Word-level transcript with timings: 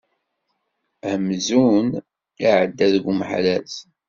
Amzun 1.11 1.87
iεedda 2.43 2.87
deg 2.93 3.05
umehraz. 3.11 3.73